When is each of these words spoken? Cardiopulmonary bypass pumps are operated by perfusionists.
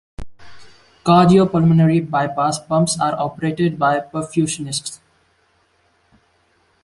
Cardiopulmonary 1.05 1.99
bypass 2.03 2.57
pumps 2.57 2.99
are 2.99 3.13
operated 3.19 3.77
by 3.77 3.99
perfusionists. 3.99 4.97